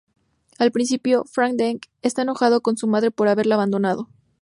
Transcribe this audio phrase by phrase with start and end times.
[0.57, 4.09] Al principio, Fang Deng está enojado con su madre por haberla abandonado.